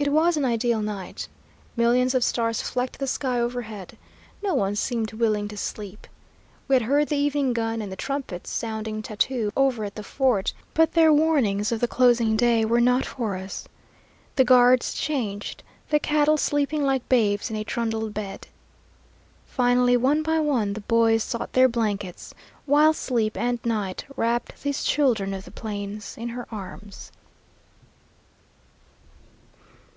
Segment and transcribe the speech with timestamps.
[0.00, 1.26] It was an ideal night.
[1.74, 3.98] Millions of stars flecked the sky overhead.
[4.44, 6.06] No one seemed willing to sleep.
[6.68, 10.52] We had heard the evening gun and the trumpets sounding tattoo over at the fort,
[10.72, 13.66] but their warnings of the closing day were not for us.
[14.36, 18.46] The guards changed, the cattle sleeping like babes in a trundle bed.
[19.46, 22.32] Finally one by one the boys sought their blankets,
[22.66, 27.10] while sleep and night wrapped these children of the plains in her arms.